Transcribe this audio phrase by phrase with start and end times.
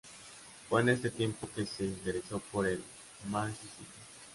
[0.67, 2.83] Fue en este tiempo que se interesó por el
[3.29, 3.85] Marxismo.